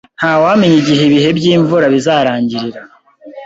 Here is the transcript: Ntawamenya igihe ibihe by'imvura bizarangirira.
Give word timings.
Ntawamenya 0.19 0.77
igihe 0.81 1.01
ibihe 1.05 1.29
by'imvura 1.37 1.85
bizarangirira. 1.93 2.81